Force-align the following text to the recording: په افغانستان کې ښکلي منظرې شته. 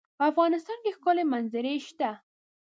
په 0.17 0.23
افغانستان 0.31 0.77
کې 0.83 0.95
ښکلي 0.97 1.23
منظرې 1.31 1.75
شته. 1.87 2.11